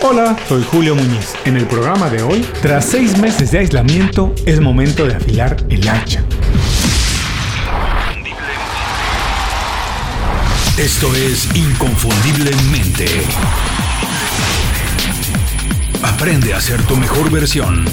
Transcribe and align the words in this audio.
Hola, 0.00 0.36
soy 0.48 0.62
Julio 0.62 0.94
Muñiz. 0.94 1.34
En 1.44 1.56
el 1.56 1.66
programa 1.66 2.08
de 2.08 2.22
hoy, 2.22 2.46
tras 2.62 2.84
seis 2.84 3.18
meses 3.18 3.50
de 3.50 3.58
aislamiento, 3.58 4.32
es 4.46 4.60
momento 4.60 5.04
de 5.04 5.16
afilar 5.16 5.56
el 5.68 5.88
hacha. 5.88 6.22
Esto 10.78 11.12
es 11.16 11.48
Inconfundiblemente. 11.56 13.06
Aprende 16.00 16.54
a 16.54 16.60
ser 16.60 16.80
tu 16.82 16.96
mejor 16.96 17.28
versión. 17.32 17.84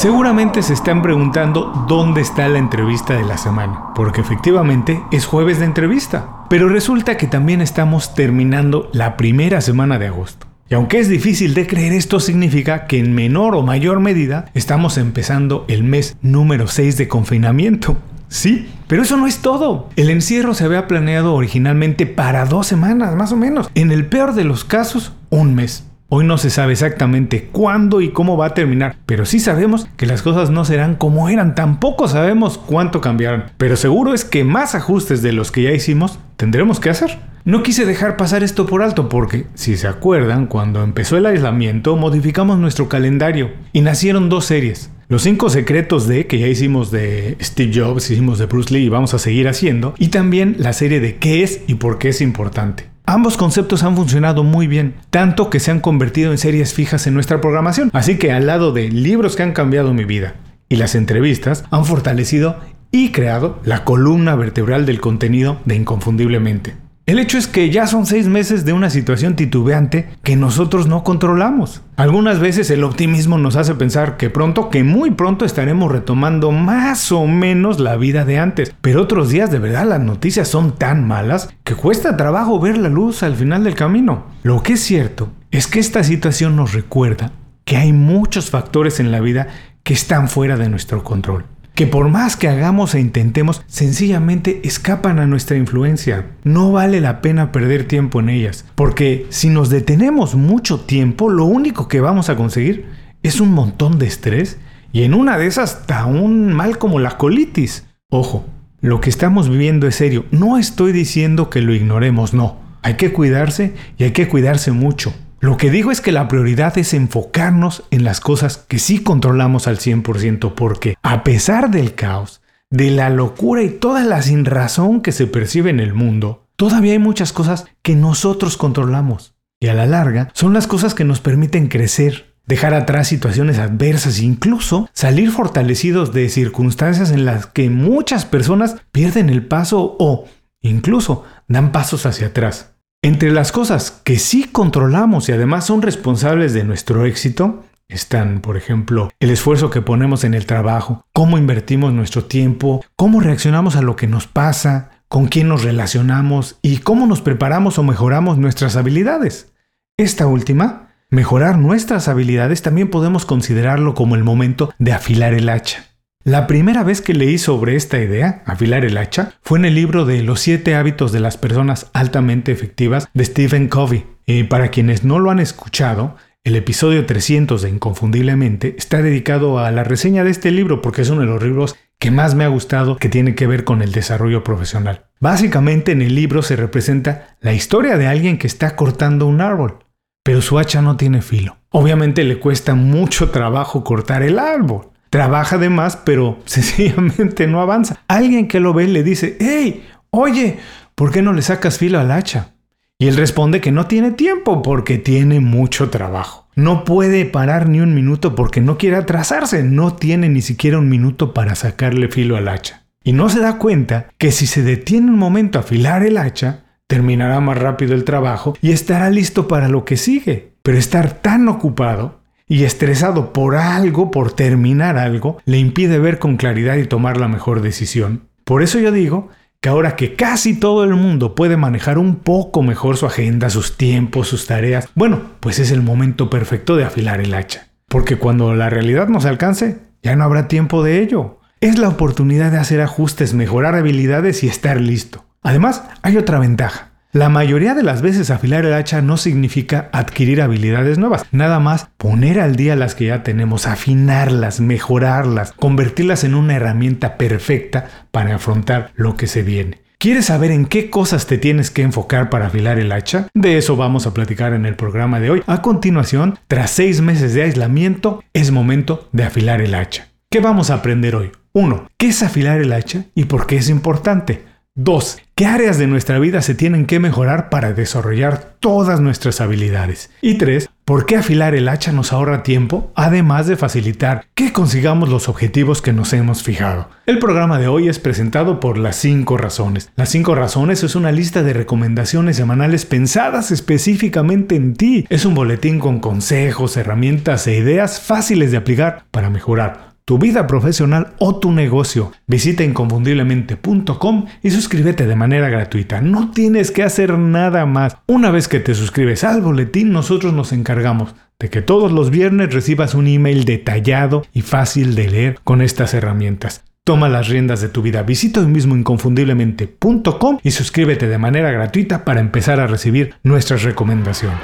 Seguramente 0.00 0.62
se 0.62 0.72
están 0.72 1.02
preguntando 1.02 1.84
dónde 1.86 2.22
está 2.22 2.48
la 2.48 2.58
entrevista 2.58 3.12
de 3.12 3.22
la 3.22 3.36
semana, 3.36 3.92
porque 3.94 4.22
efectivamente 4.22 5.02
es 5.12 5.26
jueves 5.26 5.58
de 5.58 5.66
entrevista, 5.66 6.46
pero 6.48 6.70
resulta 6.70 7.18
que 7.18 7.26
también 7.26 7.60
estamos 7.60 8.14
terminando 8.14 8.88
la 8.94 9.18
primera 9.18 9.60
semana 9.60 9.98
de 9.98 10.06
agosto. 10.06 10.46
Y 10.70 10.74
aunque 10.74 11.00
es 11.00 11.10
difícil 11.10 11.52
de 11.52 11.66
creer, 11.66 11.92
esto 11.92 12.18
significa 12.18 12.86
que 12.86 12.98
en 12.98 13.14
menor 13.14 13.54
o 13.54 13.60
mayor 13.60 14.00
medida 14.00 14.46
estamos 14.54 14.96
empezando 14.96 15.66
el 15.68 15.84
mes 15.84 16.16
número 16.22 16.66
6 16.66 16.96
de 16.96 17.06
confinamiento. 17.06 17.98
Sí, 18.32 18.68
pero 18.86 19.02
eso 19.02 19.16
no 19.16 19.26
es 19.26 19.38
todo. 19.38 19.88
El 19.96 20.08
encierro 20.08 20.54
se 20.54 20.64
había 20.64 20.86
planeado 20.86 21.34
originalmente 21.34 22.06
para 22.06 22.44
dos 22.44 22.68
semanas, 22.68 23.16
más 23.16 23.32
o 23.32 23.36
menos. 23.36 23.68
En 23.74 23.90
el 23.90 24.06
peor 24.06 24.34
de 24.34 24.44
los 24.44 24.62
casos, 24.62 25.12
un 25.30 25.56
mes. 25.56 25.89
Hoy 26.12 26.26
no 26.26 26.38
se 26.38 26.50
sabe 26.50 26.72
exactamente 26.72 27.48
cuándo 27.52 28.00
y 28.00 28.10
cómo 28.10 28.36
va 28.36 28.46
a 28.46 28.54
terminar, 28.54 28.96
pero 29.06 29.24
sí 29.24 29.38
sabemos 29.38 29.86
que 29.96 30.06
las 30.06 30.22
cosas 30.22 30.50
no 30.50 30.64
serán 30.64 30.96
como 30.96 31.28
eran, 31.28 31.54
tampoco 31.54 32.08
sabemos 32.08 32.58
cuánto 32.58 33.00
cambiarán, 33.00 33.52
pero 33.58 33.76
seguro 33.76 34.12
es 34.12 34.24
que 34.24 34.42
más 34.42 34.74
ajustes 34.74 35.22
de 35.22 35.32
los 35.32 35.52
que 35.52 35.62
ya 35.62 35.70
hicimos 35.70 36.18
tendremos 36.36 36.80
que 36.80 36.90
hacer. 36.90 37.20
No 37.44 37.62
quise 37.62 37.86
dejar 37.86 38.16
pasar 38.16 38.42
esto 38.42 38.66
por 38.66 38.82
alto 38.82 39.08
porque, 39.08 39.46
si 39.54 39.76
se 39.76 39.86
acuerdan, 39.86 40.46
cuando 40.46 40.82
empezó 40.82 41.16
el 41.16 41.26
aislamiento 41.26 41.94
modificamos 41.94 42.58
nuestro 42.58 42.88
calendario 42.88 43.52
y 43.72 43.82
nacieron 43.82 44.28
dos 44.28 44.46
series. 44.46 44.90
Los 45.10 45.22
cinco 45.22 45.50
secretos 45.50 46.06
de, 46.06 46.28
que 46.28 46.38
ya 46.38 46.46
hicimos 46.46 46.92
de 46.92 47.36
Steve 47.42 47.72
Jobs, 47.74 48.12
hicimos 48.12 48.38
de 48.38 48.46
Bruce 48.46 48.72
Lee 48.72 48.84
y 48.84 48.88
vamos 48.88 49.12
a 49.12 49.18
seguir 49.18 49.48
haciendo. 49.48 49.92
Y 49.98 50.10
también 50.10 50.54
la 50.60 50.72
serie 50.72 51.00
de 51.00 51.16
qué 51.16 51.42
es 51.42 51.62
y 51.66 51.74
por 51.74 51.98
qué 51.98 52.10
es 52.10 52.20
importante. 52.20 52.88
Ambos 53.06 53.36
conceptos 53.36 53.82
han 53.82 53.96
funcionado 53.96 54.44
muy 54.44 54.68
bien, 54.68 54.94
tanto 55.10 55.50
que 55.50 55.58
se 55.58 55.72
han 55.72 55.80
convertido 55.80 56.30
en 56.30 56.38
series 56.38 56.74
fijas 56.74 57.08
en 57.08 57.14
nuestra 57.14 57.40
programación. 57.40 57.90
Así 57.92 58.18
que 58.18 58.30
al 58.30 58.46
lado 58.46 58.70
de 58.70 58.88
libros 58.88 59.34
que 59.34 59.42
han 59.42 59.52
cambiado 59.52 59.92
mi 59.92 60.04
vida 60.04 60.36
y 60.68 60.76
las 60.76 60.94
entrevistas, 60.94 61.64
han 61.72 61.86
fortalecido 61.86 62.60
y 62.92 63.10
creado 63.10 63.58
la 63.64 63.82
columna 63.82 64.36
vertebral 64.36 64.86
del 64.86 65.00
contenido 65.00 65.58
de 65.64 65.74
Inconfundiblemente. 65.74 66.76
El 67.10 67.18
hecho 67.18 67.38
es 67.38 67.48
que 67.48 67.70
ya 67.70 67.88
son 67.88 68.06
seis 68.06 68.28
meses 68.28 68.64
de 68.64 68.72
una 68.72 68.88
situación 68.88 69.34
titubeante 69.34 70.10
que 70.22 70.36
nosotros 70.36 70.86
no 70.86 71.02
controlamos. 71.02 71.82
Algunas 71.96 72.38
veces 72.38 72.70
el 72.70 72.84
optimismo 72.84 73.36
nos 73.36 73.56
hace 73.56 73.74
pensar 73.74 74.16
que 74.16 74.30
pronto, 74.30 74.70
que 74.70 74.84
muy 74.84 75.10
pronto 75.10 75.44
estaremos 75.44 75.90
retomando 75.90 76.52
más 76.52 77.10
o 77.10 77.26
menos 77.26 77.80
la 77.80 77.96
vida 77.96 78.24
de 78.24 78.38
antes. 78.38 78.72
Pero 78.80 79.02
otros 79.02 79.28
días 79.28 79.50
de 79.50 79.58
verdad 79.58 79.88
las 79.88 79.98
noticias 79.98 80.46
son 80.46 80.76
tan 80.78 81.04
malas 81.04 81.52
que 81.64 81.74
cuesta 81.74 82.16
trabajo 82.16 82.60
ver 82.60 82.78
la 82.78 82.88
luz 82.88 83.24
al 83.24 83.34
final 83.34 83.64
del 83.64 83.74
camino. 83.74 84.26
Lo 84.44 84.62
que 84.62 84.74
es 84.74 84.80
cierto 84.80 85.32
es 85.50 85.66
que 85.66 85.80
esta 85.80 86.04
situación 86.04 86.54
nos 86.54 86.74
recuerda 86.74 87.32
que 87.64 87.76
hay 87.76 87.92
muchos 87.92 88.50
factores 88.50 89.00
en 89.00 89.10
la 89.10 89.18
vida 89.18 89.48
que 89.82 89.94
están 89.94 90.28
fuera 90.28 90.56
de 90.56 90.68
nuestro 90.68 91.02
control 91.02 91.44
que 91.80 91.86
por 91.86 92.10
más 92.10 92.36
que 92.36 92.46
hagamos 92.46 92.94
e 92.94 93.00
intentemos, 93.00 93.62
sencillamente 93.66 94.60
escapan 94.64 95.18
a 95.18 95.26
nuestra 95.26 95.56
influencia. 95.56 96.26
No 96.44 96.72
vale 96.72 97.00
la 97.00 97.22
pena 97.22 97.52
perder 97.52 97.88
tiempo 97.88 98.20
en 98.20 98.28
ellas, 98.28 98.66
porque 98.74 99.26
si 99.30 99.48
nos 99.48 99.70
detenemos 99.70 100.34
mucho 100.34 100.80
tiempo, 100.80 101.30
lo 101.30 101.46
único 101.46 101.88
que 101.88 102.02
vamos 102.02 102.28
a 102.28 102.36
conseguir 102.36 102.84
es 103.22 103.40
un 103.40 103.52
montón 103.52 103.98
de 103.98 104.08
estrés 104.08 104.58
y 104.92 105.04
en 105.04 105.14
una 105.14 105.38
de 105.38 105.46
esas 105.46 105.76
hasta 105.76 106.04
un 106.04 106.52
mal 106.52 106.76
como 106.76 107.00
la 107.00 107.16
colitis. 107.16 107.86
Ojo, 108.10 108.44
lo 108.82 109.00
que 109.00 109.08
estamos 109.08 109.48
viviendo 109.48 109.86
es 109.86 109.94
serio. 109.94 110.26
No 110.32 110.58
estoy 110.58 110.92
diciendo 110.92 111.48
que 111.48 111.62
lo 111.62 111.72
ignoremos, 111.72 112.34
no. 112.34 112.58
Hay 112.82 112.98
que 112.98 113.10
cuidarse 113.10 113.72
y 113.96 114.04
hay 114.04 114.10
que 114.10 114.28
cuidarse 114.28 114.70
mucho. 114.70 115.14
Lo 115.40 115.56
que 115.56 115.70
digo 115.70 115.90
es 115.90 116.02
que 116.02 116.12
la 116.12 116.28
prioridad 116.28 116.76
es 116.76 116.92
enfocarnos 116.92 117.84
en 117.90 118.04
las 118.04 118.20
cosas 118.20 118.58
que 118.58 118.78
sí 118.78 119.02
controlamos 119.02 119.66
al 119.66 119.78
100% 119.78 120.52
porque 120.54 120.96
a 121.02 121.24
pesar 121.24 121.70
del 121.70 121.94
caos, 121.94 122.42
de 122.68 122.90
la 122.90 123.08
locura 123.08 123.62
y 123.62 123.70
toda 123.70 124.04
la 124.04 124.20
sinrazón 124.20 125.00
que 125.00 125.12
se 125.12 125.26
percibe 125.26 125.70
en 125.70 125.80
el 125.80 125.94
mundo, 125.94 126.46
todavía 126.56 126.92
hay 126.92 126.98
muchas 126.98 127.32
cosas 127.32 127.64
que 127.80 127.96
nosotros 127.96 128.58
controlamos. 128.58 129.34
Y 129.58 129.68
a 129.68 129.74
la 129.74 129.86
larga 129.86 130.28
son 130.34 130.52
las 130.52 130.66
cosas 130.66 130.92
que 130.94 131.04
nos 131.04 131.20
permiten 131.20 131.68
crecer, 131.68 132.34
dejar 132.46 132.74
atrás 132.74 133.08
situaciones 133.08 133.58
adversas 133.58 134.18
e 134.18 134.24
incluso 134.24 134.90
salir 134.92 135.30
fortalecidos 135.30 136.12
de 136.12 136.28
circunstancias 136.28 137.10
en 137.12 137.24
las 137.24 137.46
que 137.46 137.70
muchas 137.70 138.26
personas 138.26 138.76
pierden 138.92 139.30
el 139.30 139.46
paso 139.46 139.96
o 139.98 140.26
incluso 140.60 141.24
dan 141.48 141.72
pasos 141.72 142.04
hacia 142.04 142.26
atrás. 142.26 142.74
Entre 143.02 143.30
las 143.30 143.50
cosas 143.50 143.90
que 144.04 144.18
sí 144.18 144.44
controlamos 144.44 145.30
y 145.30 145.32
además 145.32 145.64
son 145.64 145.80
responsables 145.80 146.52
de 146.52 146.64
nuestro 146.64 147.06
éxito, 147.06 147.64
están, 147.88 148.40
por 148.40 148.58
ejemplo, 148.58 149.10
el 149.20 149.30
esfuerzo 149.30 149.70
que 149.70 149.80
ponemos 149.80 150.22
en 150.22 150.34
el 150.34 150.44
trabajo, 150.44 151.06
cómo 151.14 151.38
invertimos 151.38 151.94
nuestro 151.94 152.26
tiempo, 152.26 152.84
cómo 152.96 153.20
reaccionamos 153.20 153.74
a 153.76 153.80
lo 153.80 153.96
que 153.96 154.06
nos 154.06 154.26
pasa, 154.26 154.90
con 155.08 155.28
quién 155.28 155.48
nos 155.48 155.64
relacionamos 155.64 156.58
y 156.60 156.78
cómo 156.78 157.06
nos 157.06 157.22
preparamos 157.22 157.78
o 157.78 157.82
mejoramos 157.82 158.36
nuestras 158.36 158.76
habilidades. 158.76 159.50
Esta 159.96 160.26
última, 160.26 160.90
mejorar 161.08 161.56
nuestras 161.56 162.06
habilidades, 162.06 162.60
también 162.60 162.90
podemos 162.90 163.24
considerarlo 163.24 163.94
como 163.94 164.14
el 164.14 164.24
momento 164.24 164.74
de 164.78 164.92
afilar 164.92 165.32
el 165.32 165.48
hacha. 165.48 165.89
La 166.24 166.46
primera 166.46 166.84
vez 166.84 167.00
que 167.00 167.14
leí 167.14 167.38
sobre 167.38 167.76
esta 167.76 167.98
idea, 167.98 168.42
afilar 168.44 168.84
el 168.84 168.98
hacha, 168.98 169.32
fue 169.40 169.58
en 169.58 169.64
el 169.64 169.74
libro 169.74 170.04
de 170.04 170.22
Los 170.22 170.40
siete 170.40 170.74
hábitos 170.74 171.12
de 171.12 171.20
las 171.20 171.38
personas 171.38 171.90
altamente 171.94 172.52
efectivas 172.52 173.08
de 173.14 173.24
Stephen 173.24 173.68
Covey. 173.68 174.04
Y 174.26 174.42
para 174.42 174.68
quienes 174.68 175.02
no 175.02 175.18
lo 175.18 175.30
han 175.30 175.38
escuchado, 175.38 176.16
el 176.44 176.56
episodio 176.56 177.06
300 177.06 177.62
de 177.62 177.70
Inconfundiblemente 177.70 178.74
está 178.76 179.00
dedicado 179.00 179.60
a 179.60 179.70
la 179.70 179.82
reseña 179.82 180.22
de 180.22 180.30
este 180.30 180.50
libro 180.50 180.82
porque 180.82 181.00
es 181.00 181.08
uno 181.08 181.22
de 181.22 181.26
los 181.26 181.42
libros 181.42 181.76
que 181.98 182.10
más 182.10 182.34
me 182.34 182.44
ha 182.44 182.48
gustado 182.48 182.98
que 182.98 183.08
tiene 183.08 183.34
que 183.34 183.46
ver 183.46 183.64
con 183.64 183.80
el 183.80 183.92
desarrollo 183.92 184.44
profesional. 184.44 185.06
Básicamente 185.20 185.92
en 185.92 186.02
el 186.02 186.14
libro 186.14 186.42
se 186.42 186.54
representa 186.54 187.38
la 187.40 187.54
historia 187.54 187.96
de 187.96 188.08
alguien 188.08 188.36
que 188.36 188.46
está 188.46 188.76
cortando 188.76 189.26
un 189.26 189.40
árbol, 189.40 189.86
pero 190.22 190.42
su 190.42 190.58
hacha 190.58 190.82
no 190.82 190.98
tiene 190.98 191.22
filo. 191.22 191.56
Obviamente 191.70 192.24
le 192.24 192.38
cuesta 192.38 192.74
mucho 192.74 193.30
trabajo 193.30 193.84
cortar 193.84 194.22
el 194.22 194.38
árbol 194.38 194.89
trabaja 195.10 195.58
de 195.58 195.68
más, 195.68 195.96
pero 195.96 196.38
sencillamente 196.46 197.46
no 197.46 197.60
avanza. 197.60 198.00
Alguien 198.08 198.48
que 198.48 198.60
lo 198.60 198.72
ve 198.72 198.88
le 198.88 199.02
dice, 199.02 199.36
hey, 199.40 199.86
oye, 200.10 200.58
¿por 200.94 201.12
qué 201.12 201.20
no 201.20 201.32
le 201.32 201.42
sacas 201.42 201.78
filo 201.78 201.98
al 201.98 202.10
hacha? 202.10 202.54
Y 202.98 203.08
él 203.08 203.16
responde 203.16 203.60
que 203.60 203.72
no 203.72 203.86
tiene 203.86 204.10
tiempo 204.10 204.60
porque 204.60 204.98
tiene 204.98 205.40
mucho 205.40 205.88
trabajo. 205.88 206.48
No 206.54 206.84
puede 206.84 207.24
parar 207.24 207.66
ni 207.66 207.80
un 207.80 207.94
minuto 207.94 208.34
porque 208.34 208.60
no 208.60 208.76
quiere 208.76 208.96
atrasarse, 208.96 209.62
no 209.62 209.94
tiene 209.94 210.28
ni 210.28 210.42
siquiera 210.42 210.78
un 210.78 210.90
minuto 210.90 211.32
para 211.32 211.54
sacarle 211.54 212.08
filo 212.08 212.36
al 212.36 212.48
hacha. 212.48 212.84
Y 213.02 213.14
no 213.14 213.30
se 213.30 213.40
da 213.40 213.56
cuenta 213.56 214.10
que 214.18 214.30
si 214.30 214.46
se 214.46 214.62
detiene 214.62 215.10
un 215.10 215.18
momento 215.18 215.58
a 215.58 215.62
afilar 215.62 216.02
el 216.02 216.18
hacha, 216.18 216.64
terminará 216.86 217.40
más 217.40 217.56
rápido 217.56 217.94
el 217.94 218.04
trabajo 218.04 218.54
y 218.60 218.72
estará 218.72 219.08
listo 219.08 219.48
para 219.48 219.68
lo 219.68 219.86
que 219.86 219.96
sigue. 219.96 220.52
Pero 220.62 220.76
estar 220.76 221.14
tan 221.14 221.48
ocupado 221.48 222.19
y 222.50 222.64
estresado 222.64 223.32
por 223.32 223.54
algo, 223.54 224.10
por 224.10 224.32
terminar 224.32 224.98
algo, 224.98 225.38
le 225.44 225.58
impide 225.58 226.00
ver 226.00 226.18
con 226.18 226.36
claridad 226.36 226.76
y 226.78 226.84
tomar 226.84 227.16
la 227.16 227.28
mejor 227.28 227.62
decisión. 227.62 228.24
Por 228.44 228.64
eso 228.64 228.80
yo 228.80 228.90
digo 228.90 229.28
que 229.60 229.68
ahora 229.68 229.94
que 229.94 230.16
casi 230.16 230.58
todo 230.58 230.82
el 230.82 230.96
mundo 230.96 231.36
puede 231.36 231.56
manejar 231.56 231.96
un 231.96 232.16
poco 232.16 232.64
mejor 232.64 232.96
su 232.96 233.06
agenda, 233.06 233.50
sus 233.50 233.76
tiempos, 233.76 234.26
sus 234.26 234.48
tareas, 234.48 234.88
bueno, 234.96 235.20
pues 235.38 235.60
es 235.60 235.70
el 235.70 235.80
momento 235.80 236.28
perfecto 236.28 236.74
de 236.74 236.82
afilar 236.82 237.20
el 237.20 237.34
hacha. 237.34 237.68
Porque 237.86 238.16
cuando 238.16 238.52
la 238.56 238.68
realidad 238.68 239.06
nos 239.06 239.26
alcance, 239.26 239.78
ya 240.02 240.16
no 240.16 240.24
habrá 240.24 240.48
tiempo 240.48 240.82
de 240.82 241.00
ello. 241.02 241.38
Es 241.60 241.78
la 241.78 241.88
oportunidad 241.88 242.50
de 242.50 242.58
hacer 242.58 242.80
ajustes, 242.80 243.32
mejorar 243.32 243.76
habilidades 243.76 244.42
y 244.42 244.48
estar 244.48 244.80
listo. 244.80 245.24
Además, 245.40 245.84
hay 246.02 246.16
otra 246.16 246.40
ventaja. 246.40 246.89
La 247.12 247.28
mayoría 247.28 247.74
de 247.74 247.82
las 247.82 248.02
veces 248.02 248.30
afilar 248.30 248.64
el 248.64 248.72
hacha 248.72 249.02
no 249.02 249.16
significa 249.16 249.88
adquirir 249.92 250.40
habilidades 250.40 250.96
nuevas, 250.96 251.24
nada 251.32 251.58
más 251.58 251.88
poner 251.96 252.38
al 252.38 252.54
día 252.54 252.76
las 252.76 252.94
que 252.94 253.06
ya 253.06 253.24
tenemos, 253.24 253.66
afinarlas, 253.66 254.60
mejorarlas, 254.60 255.50
convertirlas 255.50 256.22
en 256.22 256.36
una 256.36 256.54
herramienta 256.54 257.16
perfecta 257.16 258.06
para 258.12 258.36
afrontar 258.36 258.92
lo 258.94 259.16
que 259.16 259.26
se 259.26 259.42
viene. 259.42 259.80
¿Quieres 259.98 260.26
saber 260.26 260.52
en 260.52 260.66
qué 260.66 260.88
cosas 260.88 261.26
te 261.26 261.36
tienes 261.36 261.72
que 261.72 261.82
enfocar 261.82 262.30
para 262.30 262.46
afilar 262.46 262.78
el 262.78 262.92
hacha? 262.92 263.26
De 263.34 263.58
eso 263.58 263.74
vamos 263.74 264.06
a 264.06 264.14
platicar 264.14 264.52
en 264.52 264.64
el 264.64 264.76
programa 264.76 265.18
de 265.18 265.30
hoy. 265.30 265.42
A 265.48 265.62
continuación, 265.62 266.38
tras 266.46 266.70
seis 266.70 267.00
meses 267.00 267.34
de 267.34 267.42
aislamiento, 267.42 268.22
es 268.34 268.52
momento 268.52 269.08
de 269.10 269.24
afilar 269.24 269.60
el 269.60 269.74
hacha. 269.74 270.10
¿Qué 270.30 270.38
vamos 270.38 270.70
a 270.70 270.74
aprender 270.74 271.16
hoy? 271.16 271.32
1. 271.54 271.88
¿Qué 271.98 272.06
es 272.06 272.22
afilar 272.22 272.60
el 272.60 272.72
hacha 272.72 273.06
y 273.16 273.24
por 273.24 273.48
qué 273.48 273.56
es 273.56 273.68
importante? 273.68 274.44
2. 274.76 275.18
¿Qué 275.34 275.46
áreas 275.46 275.78
de 275.78 275.86
nuestra 275.88 276.18
vida 276.18 276.42
se 276.42 276.54
tienen 276.54 276.86
que 276.86 277.00
mejorar 277.00 277.48
para 277.48 277.72
desarrollar 277.72 278.54
todas 278.60 279.00
nuestras 279.00 279.40
habilidades? 279.40 280.10
Y 280.22 280.34
3. 280.38 280.70
¿Por 280.84 281.06
qué 281.06 281.16
afilar 281.16 281.54
el 281.54 281.68
hacha 281.68 281.92
nos 281.92 282.12
ahorra 282.12 282.42
tiempo, 282.42 282.92
además 282.94 283.46
de 283.46 283.56
facilitar 283.56 284.26
que 284.34 284.52
consigamos 284.52 285.08
los 285.08 285.28
objetivos 285.28 285.82
que 285.82 285.92
nos 285.92 286.12
hemos 286.12 286.42
fijado? 286.42 286.88
El 287.04 287.18
programa 287.18 287.58
de 287.58 287.68
hoy 287.68 287.88
es 287.88 287.98
presentado 287.98 288.60
por 288.60 288.78
Las 288.78 288.96
5 288.96 289.36
Razones. 289.36 289.90
Las 289.96 290.08
5 290.10 290.34
Razones 290.34 290.82
es 290.84 290.94
una 290.94 291.10
lista 291.10 291.42
de 291.42 291.52
recomendaciones 291.52 292.36
semanales 292.36 292.86
pensadas 292.86 293.50
específicamente 293.50 294.54
en 294.54 294.74
ti. 294.74 295.06
Es 295.10 295.24
un 295.24 295.34
boletín 295.34 295.80
con 295.80 296.00
consejos, 296.00 296.76
herramientas 296.76 297.46
e 297.46 297.56
ideas 297.56 298.00
fáciles 298.00 298.50
de 298.50 298.58
aplicar 298.58 299.04
para 299.10 299.30
mejorar 299.30 299.89
tu 300.10 300.18
vida 300.18 300.48
profesional 300.48 301.14
o 301.20 301.36
tu 301.36 301.52
negocio. 301.52 302.10
Visita 302.26 302.64
inconfundiblemente.com 302.64 304.26
y 304.42 304.50
suscríbete 304.50 305.06
de 305.06 305.14
manera 305.14 305.48
gratuita. 305.48 306.00
No 306.00 306.32
tienes 306.32 306.72
que 306.72 306.82
hacer 306.82 307.16
nada 307.16 307.64
más. 307.64 307.96
Una 308.08 308.32
vez 308.32 308.48
que 308.48 308.58
te 308.58 308.74
suscribes 308.74 309.22
al 309.22 309.40
boletín, 309.40 309.92
nosotros 309.92 310.32
nos 310.32 310.50
encargamos 310.50 311.14
de 311.38 311.48
que 311.48 311.62
todos 311.62 311.92
los 311.92 312.10
viernes 312.10 312.52
recibas 312.52 312.96
un 312.96 313.06
email 313.06 313.44
detallado 313.44 314.26
y 314.34 314.40
fácil 314.40 314.96
de 314.96 315.10
leer 315.10 315.38
con 315.44 315.62
estas 315.62 315.94
herramientas. 315.94 316.64
Toma 316.82 317.08
las 317.08 317.28
riendas 317.28 317.60
de 317.60 317.68
tu 317.68 317.80
vida. 317.80 318.02
Visita 318.02 318.40
hoy 318.40 318.48
mismo 318.48 318.74
inconfundiblemente.com 318.74 320.38
y 320.42 320.50
suscríbete 320.50 321.06
de 321.06 321.18
manera 321.18 321.52
gratuita 321.52 322.04
para 322.04 322.18
empezar 322.18 322.58
a 322.58 322.66
recibir 322.66 323.14
nuestras 323.22 323.62
recomendaciones. 323.62 324.40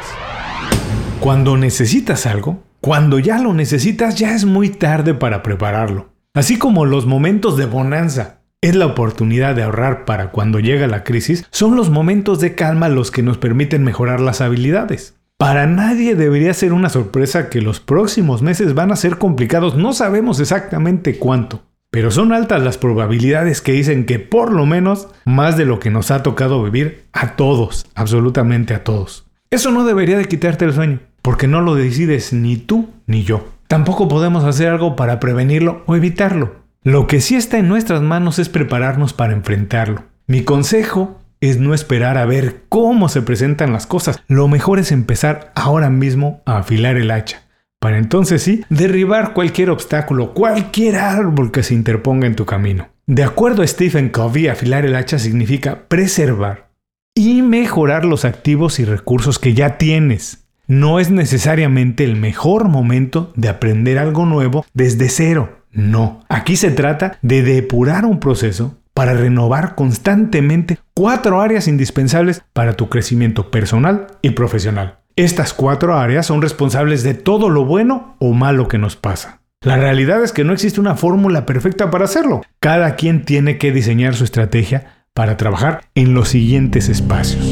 Cuando 1.19 1.57
necesitas 1.57 2.25
algo, 2.25 2.63
cuando 2.87 3.19
ya 3.19 3.41
lo 3.41 3.53
necesitas 3.53 4.15
ya 4.15 4.33
es 4.33 4.45
muy 4.45 4.69
tarde 4.69 5.13
para 5.13 5.43
prepararlo. 5.43 6.11
Así 6.35 6.57
como 6.57 6.85
los 6.85 7.05
momentos 7.05 7.57
de 7.57 7.67
bonanza 7.67 8.43
es 8.61 8.77
la 8.77 8.87
oportunidad 8.87 9.57
de 9.57 9.65
ahorrar 9.65 10.05
para 10.05 10.31
cuando 10.31 10.61
llega 10.61 10.87
la 10.87 11.03
crisis, 11.03 11.49
son 11.51 11.75
los 11.75 11.91
momentos 11.91 12.39
de 12.39 12.55
calma 12.55 12.89
los 12.89 13.11
que 13.11 13.25
nos 13.25 13.39
permiten 13.39 13.83
mejorar 13.83 14.21
las 14.21 14.41
habilidades. 14.41 15.17
Para 15.37 15.67
nadie 15.67 16.15
debería 16.15 16.55
ser 16.55 16.73
una 16.73 16.89
sorpresa 16.89 17.51
que 17.51 17.61
los 17.61 17.81
próximos 17.81 18.41
meses 18.43 18.73
van 18.73 18.93
a 18.93 18.97
ser 18.97 19.19
complicados, 19.19 19.75
no 19.75 19.93
sabemos 19.93 20.39
exactamente 20.39 21.19
cuánto, 21.19 21.65
pero 21.91 22.13
son 22.13 22.33
altas 22.33 22.63
las 22.63 22.79
probabilidades 22.79 23.63
que 23.63 23.73
dicen 23.73 24.07
que 24.07 24.21
por 24.21 24.53
lo 24.53 24.65
menos 24.65 25.09
más 25.25 25.57
de 25.57 25.65
lo 25.65 25.81
que 25.81 25.91
nos 25.91 26.13
ha 26.13 26.23
tocado 26.23 26.63
vivir 26.63 27.03
a 27.13 27.35
todos, 27.35 27.87
absolutamente 27.97 28.75
a 28.75 28.85
todos. 28.85 29.27
Eso 29.51 29.73
no 29.73 29.85
debería 29.85 30.19
de 30.19 30.27
quitarte 30.27 30.65
el 30.65 30.73
sueño 30.73 31.01
porque 31.27 31.49
no 31.49 31.61
lo 31.61 31.75
decides 31.75 32.33
ni 32.33 32.57
tú 32.57 32.89
ni 33.09 33.25
yo. 33.25 33.49
Tampoco 33.67 34.07
podemos 34.07 34.45
hacer 34.45 34.69
algo 34.69 34.95
para 34.95 35.19
prevenirlo 35.19 35.83
o 35.87 35.97
evitarlo. 35.97 36.55
Lo 36.85 37.09
que 37.09 37.21
sí 37.21 37.35
está 37.35 37.59
en 37.59 37.67
nuestras 37.67 38.01
manos 38.01 38.39
es 38.39 38.49
prepararnos 38.49 39.13
para 39.13 39.33
enfrentarlo. 39.33 40.05
Mi 40.29 40.45
consejo 40.45 41.21
es 41.41 41.59
no 41.59 41.75
esperar 41.75 42.17
a 42.17 42.27
ver 42.27 42.63
cómo 42.69 43.09
se 43.09 43.23
presentan 43.23 43.73
las 43.73 43.89
cosas. 43.89 44.23
Lo 44.29 44.47
mejor 44.47 44.79
es 44.79 44.93
empezar 44.93 45.51
ahora 45.57 45.91
mismo 45.91 46.43
a 46.47 46.59
afilar 46.59 46.97
el 46.97 47.11
hacha. 47.11 47.43
Para 47.81 47.99
entonces 47.99 48.41
sí, 48.45 48.65
derribar 48.71 49.33
cualquier 49.33 49.71
obstáculo, 49.71 50.33
cualquier 50.33 50.95
árbol 50.95 51.51
que 51.51 51.65
se 51.65 51.75
interponga 51.75 52.29
en 52.29 52.37
tu 52.37 52.47
camino. 52.47 52.91
De 53.07 53.25
acuerdo 53.25 53.63
a 53.63 53.67
Stephen 53.67 54.11
Covey, 54.11 54.47
afilar 54.47 54.87
el 54.87 54.95
hacha 54.95 55.19
significa 55.19 55.89
preservar 55.89 56.69
y 57.17 57.43
mejorar 57.43 58.05
los 58.05 58.25
activos 58.25 58.79
y 58.79 58.85
recursos 58.85 59.41
que 59.41 59.55
ya 59.55 59.77
tienes 59.77 60.46
no 60.67 60.99
es 60.99 61.11
necesariamente 61.11 62.05
el 62.05 62.17
mejor 62.17 62.69
momento 62.69 63.33
de 63.37 63.49
aprender 63.49 63.99
algo 63.99 64.27
nuevo 64.27 64.65
desde 64.75 65.09
cero. 65.09 65.61
No, 65.71 66.25
aquí 66.29 66.57
se 66.57 66.71
trata 66.71 67.19
de 67.23 67.43
depurar 67.43 68.05
un 68.05 68.19
proceso 68.19 68.77
para 68.95 69.13
renovar 69.13 69.75
constantemente 69.75 70.79
cuatro 70.95 71.43
áreas 71.43 71.69
indispensables 71.69 72.43
para 72.53 72.73
tu 72.73 72.89
crecimiento 72.89 73.51
personal 73.51 74.07
y 74.23 74.31
profesional. 74.31 75.01
Estas 75.17 75.53
cuatro 75.53 75.99
áreas 75.99 76.27
son 76.27 76.43
responsables 76.43 77.03
de 77.03 77.15
todo 77.15 77.51
lo 77.51 77.65
bueno 77.65 78.17
o 78.19 78.33
malo 78.33 78.69
que 78.69 78.79
nos 78.79 78.97
pasa. 78.97 79.41
La 79.63 79.77
realidad 79.77 80.23
es 80.23 80.33
que 80.33 80.45
no 80.45 80.53
existe 80.53 80.81
una 80.81 80.95
fórmula 80.95 81.45
perfecta 81.45 81.91
para 81.91 82.05
hacerlo. 82.05 82.43
Cada 82.61 82.97
quien 82.97 83.25
tiene 83.25 83.59
que 83.59 83.73
diseñar 83.73 84.15
su 84.15 84.25
estrategia 84.25 85.05
para 85.13 85.37
trabajar 85.37 85.83
en 85.95 86.15
los 86.15 86.29
siguientes 86.29 86.89
espacios. 86.89 87.45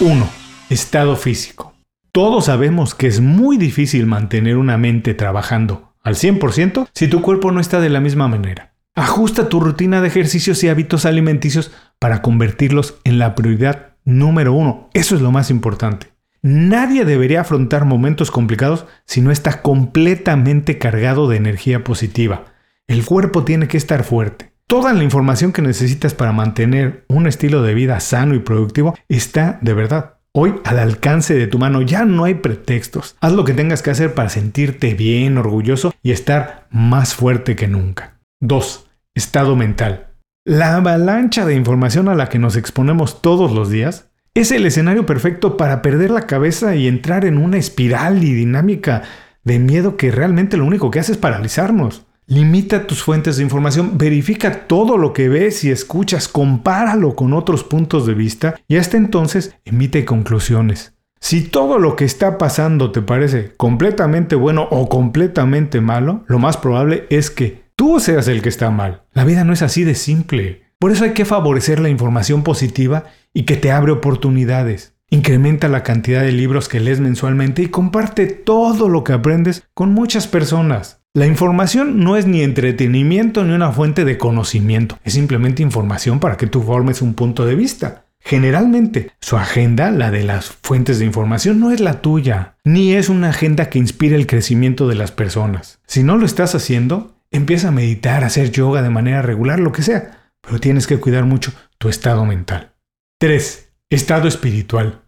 1 0.00 0.37
Estado 0.70 1.16
físico. 1.16 1.74
Todos 2.12 2.44
sabemos 2.44 2.94
que 2.94 3.06
es 3.06 3.20
muy 3.20 3.56
difícil 3.56 4.04
mantener 4.04 4.58
una 4.58 4.76
mente 4.76 5.14
trabajando 5.14 5.94
al 6.02 6.14
100% 6.14 6.88
si 6.92 7.08
tu 7.08 7.22
cuerpo 7.22 7.52
no 7.52 7.60
está 7.60 7.80
de 7.80 7.88
la 7.88 8.00
misma 8.00 8.28
manera. 8.28 8.74
Ajusta 8.94 9.48
tu 9.48 9.60
rutina 9.60 10.02
de 10.02 10.08
ejercicios 10.08 10.62
y 10.62 10.68
hábitos 10.68 11.06
alimenticios 11.06 11.72
para 11.98 12.20
convertirlos 12.20 12.96
en 13.04 13.18
la 13.18 13.34
prioridad 13.34 13.94
número 14.04 14.52
uno. 14.52 14.90
Eso 14.92 15.14
es 15.14 15.22
lo 15.22 15.32
más 15.32 15.48
importante. 15.50 16.08
Nadie 16.42 17.06
debería 17.06 17.40
afrontar 17.40 17.86
momentos 17.86 18.30
complicados 18.30 18.84
si 19.06 19.22
no 19.22 19.30
está 19.30 19.62
completamente 19.62 20.76
cargado 20.76 21.28
de 21.28 21.36
energía 21.38 21.82
positiva. 21.82 22.44
El 22.86 23.06
cuerpo 23.06 23.44
tiene 23.44 23.68
que 23.68 23.78
estar 23.78 24.04
fuerte. 24.04 24.52
Toda 24.66 24.92
la 24.92 25.02
información 25.02 25.52
que 25.52 25.62
necesitas 25.62 26.12
para 26.12 26.32
mantener 26.32 27.06
un 27.08 27.26
estilo 27.26 27.62
de 27.62 27.72
vida 27.72 28.00
sano 28.00 28.34
y 28.34 28.40
productivo 28.40 28.94
está 29.08 29.58
de 29.62 29.72
verdad 29.72 30.17
Hoy 30.40 30.54
al 30.62 30.78
alcance 30.78 31.34
de 31.34 31.48
tu 31.48 31.58
mano 31.58 31.82
ya 31.82 32.04
no 32.04 32.22
hay 32.22 32.34
pretextos. 32.34 33.16
Haz 33.20 33.32
lo 33.32 33.44
que 33.44 33.54
tengas 33.54 33.82
que 33.82 33.90
hacer 33.90 34.14
para 34.14 34.28
sentirte 34.28 34.94
bien, 34.94 35.36
orgulloso 35.36 35.92
y 36.00 36.12
estar 36.12 36.68
más 36.70 37.16
fuerte 37.16 37.56
que 37.56 37.66
nunca. 37.66 38.20
2. 38.38 38.88
Estado 39.16 39.56
mental. 39.56 40.12
La 40.44 40.76
avalancha 40.76 41.44
de 41.44 41.56
información 41.56 42.08
a 42.08 42.14
la 42.14 42.28
que 42.28 42.38
nos 42.38 42.54
exponemos 42.54 43.20
todos 43.20 43.50
los 43.50 43.68
días 43.68 44.12
es 44.34 44.52
el 44.52 44.64
escenario 44.64 45.06
perfecto 45.06 45.56
para 45.56 45.82
perder 45.82 46.12
la 46.12 46.28
cabeza 46.28 46.76
y 46.76 46.86
entrar 46.86 47.24
en 47.24 47.36
una 47.36 47.56
espiral 47.56 48.22
y 48.22 48.32
dinámica 48.32 49.02
de 49.42 49.58
miedo 49.58 49.96
que 49.96 50.12
realmente 50.12 50.56
lo 50.56 50.66
único 50.66 50.92
que 50.92 51.00
hace 51.00 51.10
es 51.10 51.18
paralizarnos. 51.18 52.06
Limita 52.30 52.86
tus 52.86 53.02
fuentes 53.02 53.38
de 53.38 53.42
información, 53.42 53.96
verifica 53.96 54.66
todo 54.66 54.98
lo 54.98 55.14
que 55.14 55.30
ves 55.30 55.64
y 55.64 55.70
escuchas, 55.70 56.28
compáralo 56.28 57.16
con 57.16 57.32
otros 57.32 57.64
puntos 57.64 58.04
de 58.04 58.12
vista 58.12 58.54
y 58.68 58.76
hasta 58.76 58.98
entonces 58.98 59.56
emite 59.64 60.04
conclusiones. 60.04 60.92
Si 61.20 61.40
todo 61.40 61.78
lo 61.78 61.96
que 61.96 62.04
está 62.04 62.36
pasando 62.36 62.92
te 62.92 63.00
parece 63.00 63.54
completamente 63.56 64.36
bueno 64.36 64.68
o 64.70 64.90
completamente 64.90 65.80
malo, 65.80 66.24
lo 66.26 66.38
más 66.38 66.58
probable 66.58 67.06
es 67.08 67.30
que 67.30 67.62
tú 67.76 67.98
seas 67.98 68.28
el 68.28 68.42
que 68.42 68.50
está 68.50 68.70
mal. 68.70 69.04
La 69.14 69.24
vida 69.24 69.44
no 69.44 69.54
es 69.54 69.62
así 69.62 69.84
de 69.84 69.94
simple. 69.94 70.64
Por 70.78 70.92
eso 70.92 71.04
hay 71.04 71.14
que 71.14 71.24
favorecer 71.24 71.80
la 71.80 71.88
información 71.88 72.42
positiva 72.42 73.04
y 73.32 73.44
que 73.44 73.56
te 73.56 73.72
abre 73.72 73.92
oportunidades. 73.92 74.92
Incrementa 75.08 75.68
la 75.68 75.82
cantidad 75.82 76.20
de 76.20 76.32
libros 76.32 76.68
que 76.68 76.78
lees 76.78 77.00
mensualmente 77.00 77.62
y 77.62 77.68
comparte 77.68 78.26
todo 78.26 78.90
lo 78.90 79.02
que 79.02 79.14
aprendes 79.14 79.66
con 79.72 79.94
muchas 79.94 80.26
personas. 80.26 80.97
La 81.14 81.26
información 81.26 82.04
no 82.04 82.16
es 82.16 82.26
ni 82.26 82.42
entretenimiento 82.42 83.42
ni 83.44 83.54
una 83.54 83.72
fuente 83.72 84.04
de 84.04 84.18
conocimiento, 84.18 84.98
es 85.04 85.14
simplemente 85.14 85.62
información 85.62 86.20
para 86.20 86.36
que 86.36 86.46
tú 86.46 86.62
formes 86.62 87.02
un 87.02 87.14
punto 87.14 87.46
de 87.46 87.54
vista. 87.54 88.04
Generalmente, 88.20 89.12
su 89.20 89.36
agenda, 89.36 89.90
la 89.90 90.10
de 90.10 90.22
las 90.22 90.50
fuentes 90.62 90.98
de 90.98 91.06
información, 91.06 91.60
no 91.60 91.70
es 91.70 91.80
la 91.80 92.02
tuya, 92.02 92.56
ni 92.64 92.92
es 92.92 93.08
una 93.08 93.30
agenda 93.30 93.70
que 93.70 93.78
inspire 93.78 94.16
el 94.16 94.26
crecimiento 94.26 94.86
de 94.86 94.96
las 94.96 95.12
personas. 95.12 95.80
Si 95.86 96.02
no 96.02 96.16
lo 96.16 96.26
estás 96.26 96.54
haciendo, 96.54 97.16
empieza 97.30 97.68
a 97.68 97.72
meditar, 97.72 98.22
a 98.22 98.26
hacer 98.26 98.50
yoga 98.50 98.82
de 98.82 98.90
manera 98.90 99.22
regular, 99.22 99.60
lo 99.60 99.72
que 99.72 99.82
sea, 99.82 100.32
pero 100.42 100.60
tienes 100.60 100.86
que 100.86 100.98
cuidar 100.98 101.24
mucho 101.24 101.52
tu 101.78 101.88
estado 101.88 102.24
mental. 102.26 102.74
3. 103.18 103.72
Estado 103.90 104.28
espiritual. 104.28 105.02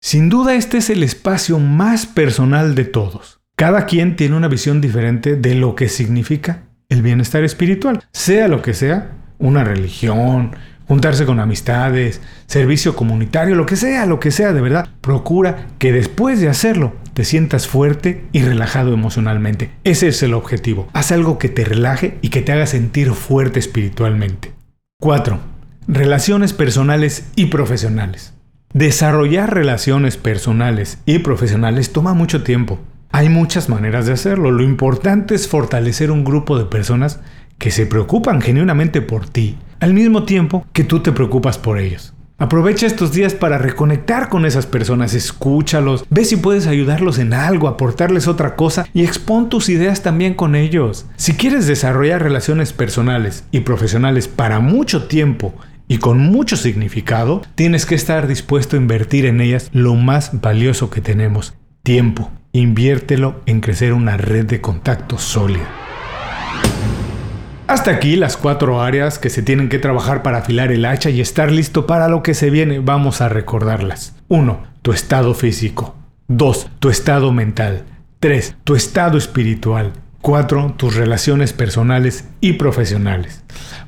Sin 0.00 0.28
duda 0.28 0.54
este 0.54 0.78
es 0.78 0.90
el 0.90 1.02
espacio 1.02 1.58
más 1.58 2.06
personal 2.06 2.74
de 2.74 2.84
todos. 2.84 3.37
Cada 3.58 3.86
quien 3.86 4.14
tiene 4.14 4.36
una 4.36 4.46
visión 4.46 4.80
diferente 4.80 5.34
de 5.34 5.56
lo 5.56 5.74
que 5.74 5.88
significa 5.88 6.62
el 6.88 7.02
bienestar 7.02 7.42
espiritual, 7.42 8.04
sea 8.12 8.46
lo 8.46 8.62
que 8.62 8.72
sea, 8.72 9.16
una 9.40 9.64
religión, 9.64 10.54
juntarse 10.86 11.26
con 11.26 11.40
amistades, 11.40 12.20
servicio 12.46 12.94
comunitario, 12.94 13.56
lo 13.56 13.66
que 13.66 13.74
sea, 13.74 14.06
lo 14.06 14.20
que 14.20 14.30
sea, 14.30 14.52
de 14.52 14.60
verdad, 14.60 14.88
procura 15.00 15.66
que 15.80 15.90
después 15.90 16.40
de 16.40 16.48
hacerlo 16.48 16.94
te 17.14 17.24
sientas 17.24 17.66
fuerte 17.66 18.24
y 18.30 18.42
relajado 18.42 18.94
emocionalmente. 18.94 19.72
Ese 19.82 20.06
es 20.06 20.22
el 20.22 20.34
objetivo. 20.34 20.86
Haz 20.92 21.10
algo 21.10 21.38
que 21.38 21.48
te 21.48 21.64
relaje 21.64 22.16
y 22.22 22.28
que 22.28 22.42
te 22.42 22.52
haga 22.52 22.66
sentir 22.66 23.10
fuerte 23.10 23.58
espiritualmente. 23.58 24.52
4. 25.00 25.40
Relaciones 25.88 26.52
personales 26.52 27.26
y 27.34 27.46
profesionales. 27.46 28.34
Desarrollar 28.72 29.52
relaciones 29.52 30.16
personales 30.16 30.98
y 31.06 31.18
profesionales 31.18 31.90
toma 31.90 32.14
mucho 32.14 32.44
tiempo. 32.44 32.78
Hay 33.10 33.28
muchas 33.28 33.68
maneras 33.68 34.06
de 34.06 34.12
hacerlo. 34.12 34.50
Lo 34.50 34.62
importante 34.62 35.34
es 35.34 35.48
fortalecer 35.48 36.10
un 36.10 36.24
grupo 36.24 36.58
de 36.58 36.66
personas 36.66 37.20
que 37.58 37.70
se 37.70 37.86
preocupan 37.86 38.40
genuinamente 38.40 39.02
por 39.02 39.28
ti, 39.28 39.58
al 39.80 39.94
mismo 39.94 40.24
tiempo 40.24 40.66
que 40.72 40.84
tú 40.84 41.00
te 41.00 41.12
preocupas 41.12 41.58
por 41.58 41.78
ellos. 41.78 42.14
Aprovecha 42.40 42.86
estos 42.86 43.12
días 43.12 43.34
para 43.34 43.58
reconectar 43.58 44.28
con 44.28 44.46
esas 44.46 44.64
personas, 44.64 45.12
escúchalos, 45.12 46.04
ve 46.08 46.24
si 46.24 46.36
puedes 46.36 46.68
ayudarlos 46.68 47.18
en 47.18 47.34
algo, 47.34 47.66
aportarles 47.66 48.28
otra 48.28 48.54
cosa 48.54 48.86
y 48.94 49.02
expon 49.02 49.48
tus 49.48 49.68
ideas 49.68 50.02
también 50.02 50.34
con 50.34 50.54
ellos. 50.54 51.06
Si 51.16 51.32
quieres 51.32 51.66
desarrollar 51.66 52.22
relaciones 52.22 52.72
personales 52.72 53.44
y 53.50 53.60
profesionales 53.60 54.28
para 54.28 54.60
mucho 54.60 55.08
tiempo 55.08 55.52
y 55.88 55.98
con 55.98 56.18
mucho 56.20 56.56
significado, 56.56 57.42
tienes 57.56 57.86
que 57.86 57.96
estar 57.96 58.28
dispuesto 58.28 58.76
a 58.76 58.78
invertir 58.78 59.26
en 59.26 59.40
ellas 59.40 59.68
lo 59.72 59.96
más 59.96 60.40
valioso 60.40 60.90
que 60.90 61.00
tenemos, 61.00 61.54
tiempo. 61.82 62.30
Inviértelo 62.52 63.42
en 63.44 63.60
crecer 63.60 63.92
una 63.92 64.16
red 64.16 64.46
de 64.46 64.60
contactos 64.60 65.22
sólida. 65.22 65.68
Hasta 67.66 67.90
aquí 67.90 68.16
las 68.16 68.38
cuatro 68.38 68.80
áreas 68.80 69.18
que 69.18 69.28
se 69.28 69.42
tienen 69.42 69.68
que 69.68 69.78
trabajar 69.78 70.22
para 70.22 70.38
afilar 70.38 70.72
el 70.72 70.86
hacha 70.86 71.10
y 71.10 71.20
estar 71.20 71.52
listo 71.52 71.86
para 71.86 72.08
lo 72.08 72.22
que 72.22 72.32
se 72.32 72.48
viene. 72.48 72.78
Vamos 72.78 73.20
a 73.20 73.28
recordarlas. 73.28 74.16
1. 74.28 74.62
Tu 74.80 74.92
estado 74.92 75.34
físico. 75.34 75.94
2. 76.28 76.70
Tu 76.78 76.88
estado 76.88 77.30
mental. 77.30 77.84
3. 78.20 78.56
Tu 78.64 78.74
estado 78.74 79.18
espiritual. 79.18 79.92
4. 80.22 80.74
Tus 80.78 80.96
relaciones 80.96 81.52
personales 81.52 82.26
y 82.40 82.54
profesionales. 82.54 83.44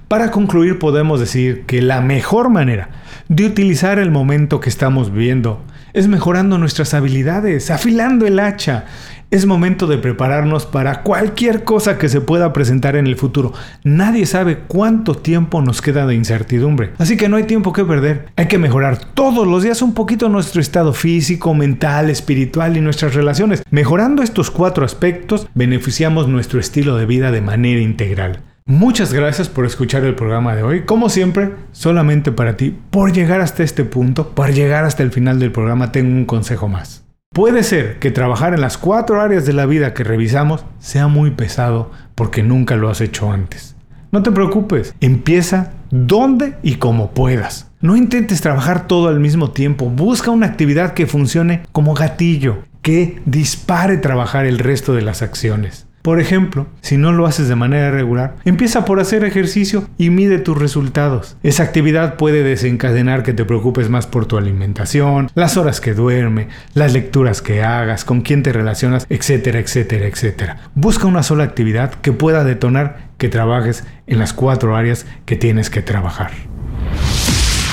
Para 0.09 0.31
concluir 0.31 0.79
podemos 0.79 1.19
decir 1.19 1.65
que 1.65 1.81
la 1.81 2.03
mejor 2.03 2.51
manera 2.51 2.91
de 3.29 3.47
utilizar 3.47 3.99
el 3.99 4.11
momento 4.11 4.61
que 4.61 4.69
estamos 4.69 5.11
viviendo 5.11 5.63
es 5.93 6.09
mejorando 6.09 6.59
nuestras 6.59 6.95
habilidades, 6.95 7.71
afilando 7.71 8.27
el 8.27 8.39
hacha. 8.39 8.85
Es 9.31 9.47
momento 9.47 9.87
de 9.87 9.97
prepararnos 9.97 10.67
para 10.67 11.03
cualquier 11.03 11.63
cosa 11.63 11.99
que 11.99 12.09
se 12.09 12.21
pueda 12.21 12.53
presentar 12.53 12.97
en 12.97 13.07
el 13.07 13.15
futuro. 13.15 13.53
Nadie 13.85 14.27
sabe 14.27 14.59
cuánto 14.67 15.15
tiempo 15.15 15.63
nos 15.63 15.81
queda 15.81 16.05
de 16.05 16.17
incertidumbre, 16.17 16.95
así 16.99 17.17
que 17.17 17.29
no 17.29 17.37
hay 17.37 17.45
tiempo 17.45 17.73
que 17.73 17.85
perder. 17.85 18.27
Hay 18.35 18.49
que 18.49 18.59
mejorar 18.59 18.99
todos 19.15 19.47
los 19.47 19.63
días 19.63 19.83
un 19.83 19.95
poquito 19.95 20.29
nuestro 20.29 20.61
estado 20.61 20.93
físico, 20.93 21.55
mental, 21.55 22.11
espiritual 22.11 22.77
y 22.77 22.81
nuestras 22.81 23.15
relaciones. 23.15 23.63
Mejorando 23.71 24.25
estos 24.25 24.51
cuatro 24.51 24.85
aspectos, 24.85 25.47
beneficiamos 25.55 26.27
nuestro 26.27 26.59
estilo 26.59 26.97
de 26.97 27.07
vida 27.07 27.31
de 27.31 27.41
manera 27.41 27.81
integral. 27.81 28.50
Muchas 28.71 29.13
gracias 29.13 29.49
por 29.49 29.67
escuchar 29.67 30.05
el 30.05 30.15
programa 30.15 30.55
de 30.55 30.63
hoy. 30.63 30.83
Como 30.83 31.09
siempre, 31.09 31.51
solamente 31.73 32.31
para 32.31 32.57
ti, 32.57 32.79
por 32.91 33.13
llegar 33.13 33.41
hasta 33.41 33.65
este 33.65 33.83
punto, 33.83 34.29
por 34.29 34.53
llegar 34.53 34.85
hasta 34.85 35.03
el 35.03 35.11
final 35.11 35.41
del 35.41 35.51
programa, 35.51 35.91
tengo 35.91 36.13
un 36.13 36.25
consejo 36.25 36.69
más. 36.69 37.03
Puede 37.35 37.65
ser 37.65 37.99
que 37.99 38.13
trabajar 38.13 38.55
en 38.55 38.61
las 38.61 38.79
cuatro 38.79 39.21
áreas 39.21 39.45
de 39.45 39.55
la 39.55 39.67
vida 39.67 39.93
que 39.93 40.05
revisamos 40.05 40.65
sea 40.79 41.09
muy 41.09 41.33
pesado 41.33 41.91
porque 42.15 42.45
nunca 42.45 42.77
lo 42.77 42.89
has 42.89 43.01
hecho 43.01 43.33
antes. 43.33 43.75
No 44.13 44.23
te 44.23 44.31
preocupes, 44.31 44.95
empieza 45.01 45.73
donde 45.91 46.55
y 46.63 46.77
como 46.77 47.11
puedas. 47.11 47.73
No 47.81 47.97
intentes 47.97 48.41
trabajar 48.41 48.87
todo 48.87 49.09
al 49.09 49.19
mismo 49.19 49.51
tiempo, 49.51 49.87
busca 49.87 50.31
una 50.31 50.47
actividad 50.47 50.95
que 50.95 51.09
funcione 51.09 51.63
como 51.73 51.95
gatillo, 51.95 52.59
que 52.83 53.21
dispare 53.27 53.97
trabajar 53.97 54.47
el 54.47 54.61
resto 54.61 54.95
de 54.95 55.03
las 55.03 55.23
acciones. 55.23 55.89
Por 56.03 56.19
ejemplo, 56.19 56.67
si 56.81 56.97
no 56.97 57.13
lo 57.13 57.27
haces 57.27 57.49
de 57.49 57.57
manera 57.57 57.91
regular, 57.91 58.37
empieza 58.47 58.87
por 58.87 59.01
hacer 59.01 59.23
ejercicio 59.23 59.87
y 59.99 60.09
mide 60.09 60.39
tus 60.39 60.57
resultados. 60.57 61.37
Esa 61.43 61.63
actividad 61.63 62.17
puede 62.17 62.43
desencadenar 62.43 63.23
que 63.23 63.35
te 63.35 63.45
preocupes 63.45 63.91
más 63.91 64.07
por 64.07 64.25
tu 64.25 64.39
alimentación, 64.39 65.31
las 65.35 65.59
horas 65.59 65.83
que 65.83 65.93
duerme, 65.93 66.49
las 66.73 66.95
lecturas 66.95 67.43
que 67.43 67.63
hagas, 67.63 68.07
con 68.07 68.23
quién 68.23 68.43
te 68.43 68.53
relacionas, 68.53 69.07
etcétera, 69.11 69.59
etcétera, 69.59 70.07
etcétera. 70.07 70.57
Busca 70.75 71.07
una 71.07 71.23
sola 71.23 71.45
actividad 71.45 71.93
que 71.93 72.13
pueda 72.13 72.45
detonar 72.45 73.11
que 73.19 73.29
trabajes 73.29 73.85
en 74.07 74.19
las 74.19 74.33
cuatro 74.33 74.77
áreas 74.77 75.05
que 75.27 75.37
tienes 75.37 75.69
que 75.69 75.83
trabajar. 75.83 76.31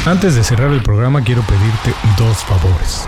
Antes 0.05 0.35
de 0.35 0.43
cerrar 0.43 0.71
el 0.71 0.83
programa 0.83 1.23
quiero 1.23 1.43
pedirte 1.43 1.93
dos 2.17 2.37
favores. 2.43 3.07